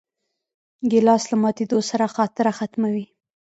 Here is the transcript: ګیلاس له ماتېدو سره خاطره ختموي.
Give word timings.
ګیلاس 0.91 1.23
له 1.31 1.37
ماتېدو 1.41 1.79
سره 1.89 2.05
خاطره 2.15 2.51
ختموي. 2.57 3.05